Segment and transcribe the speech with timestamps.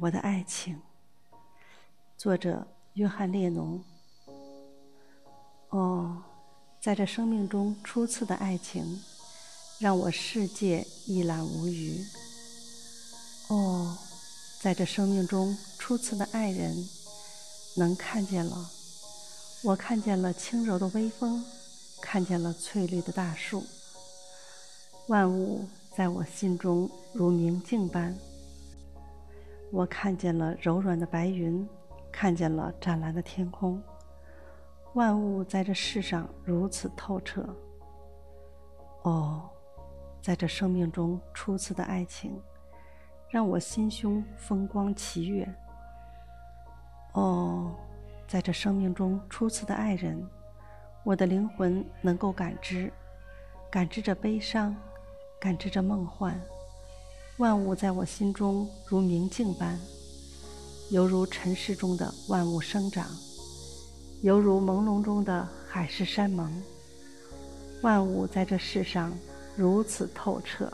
[0.00, 0.80] 我的爱情。
[2.16, 2.64] 作者：
[2.94, 3.82] 约翰列侬。
[5.70, 6.22] 哦，
[6.80, 9.02] 在这生命中初次的爱情，
[9.80, 12.00] 让我世界一览无余。
[13.48, 13.98] 哦，
[14.60, 16.88] 在这生命中初次的爱人，
[17.76, 18.70] 能看见了，
[19.64, 21.44] 我看见了轻柔的微风，
[22.00, 23.64] 看见了翠绿的大树，
[25.08, 28.16] 万物在我心中如明镜般。
[29.70, 31.68] 我看见了柔软的白云，
[32.10, 33.82] 看见了湛蓝的天空。
[34.94, 37.44] 万物在这世上如此透彻。
[39.02, 39.48] 哦，
[40.20, 42.40] 在这生命中初次的爱情，
[43.28, 45.46] 让我心胸风光奇悦。
[47.12, 47.74] 哦，
[48.26, 50.26] 在这生命中初次的爱人，
[51.04, 52.92] 我的灵魂能够感知，
[53.70, 54.74] 感知着悲伤，
[55.38, 56.40] 感知着梦幻。
[57.38, 59.78] 万物在我心中如明镜般，
[60.90, 63.06] 犹如尘世中的万物生长，
[64.22, 66.52] 犹如朦胧中的海誓山盟。
[67.82, 69.16] 万物在这世上
[69.56, 70.68] 如此透彻。